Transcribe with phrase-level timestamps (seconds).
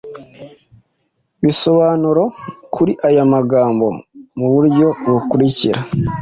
[1.43, 2.23] bisobanuro
[2.73, 3.87] kuri aya magambo,
[4.37, 5.79] mu buryo bukurikira.